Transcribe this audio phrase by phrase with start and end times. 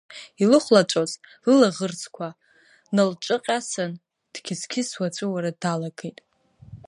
[0.43, 1.11] Илыхәлаҵәоз
[1.45, 2.27] лылаӷырӡқәа
[2.95, 3.91] налҿыкьасан,
[4.33, 6.17] дқьызқьызуа аҵәуара далагеит.